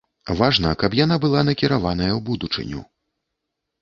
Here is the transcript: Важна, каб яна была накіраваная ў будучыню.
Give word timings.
Важна, 0.37 0.69
каб 0.83 0.95
яна 1.01 1.19
была 1.27 1.43
накіраваная 1.49 2.09
ў 2.09 2.19
будучыню. 2.31 2.81